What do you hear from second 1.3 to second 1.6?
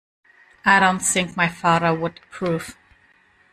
my